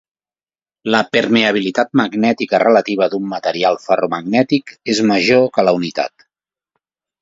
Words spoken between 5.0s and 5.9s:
major que la